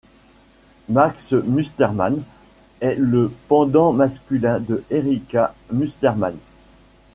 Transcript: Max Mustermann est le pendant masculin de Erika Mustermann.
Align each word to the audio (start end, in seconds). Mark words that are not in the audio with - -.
Max 0.89 1.31
Mustermann 1.33 2.23
est 2.79 2.95
le 2.97 3.31
pendant 3.47 3.93
masculin 3.93 4.59
de 4.59 4.83
Erika 4.89 5.53
Mustermann. 5.71 6.37